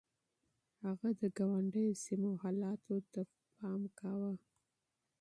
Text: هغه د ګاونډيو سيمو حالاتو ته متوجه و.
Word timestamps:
هغه 0.85 1.09
د 1.21 1.21
ګاونډيو 1.37 1.99
سيمو 2.05 2.31
حالاتو 2.43 2.95
ته 3.11 3.21
متوجه 3.81 4.27
و. 4.35 4.41